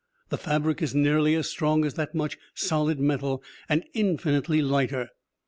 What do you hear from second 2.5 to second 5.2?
solid metal, and infinitely lighter.